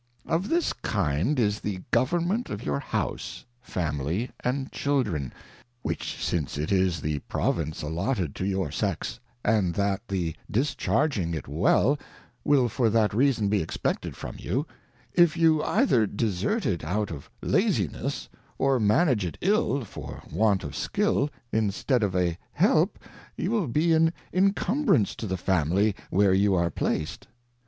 [0.25, 5.31] Of this kind is the Government of your House, Family, and Children,
[5.83, 11.47] which since it is the Province allotted to your Sex, and that the discharging it
[11.47, 11.99] well,
[12.43, 14.65] will for that reason be expected from you,
[15.13, 18.27] if you either desert it out of Laziness,
[18.57, 22.97] or manage it iU for want of skill, instead of a Help
[23.37, 27.27] you will be an Incumbrance to the Family where you are placed.